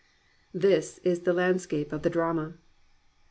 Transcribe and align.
"This 0.67 0.97
is 1.03 1.19
the 1.19 1.31
landscape 1.31 1.93
of 1.93 2.01
the 2.01 2.09
drama. 2.09 2.55